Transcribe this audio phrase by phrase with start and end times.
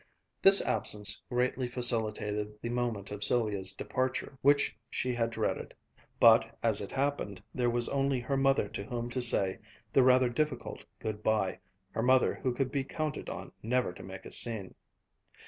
[0.41, 5.75] This absence greatly facilitated the moment of Sylvia's departure, which she had dreaded.
[6.19, 9.59] But, as it happened, there was only her mother to whom to say
[9.93, 11.59] the rather difficult good bye,
[11.91, 14.73] her mother who could be counted on never to make a scene.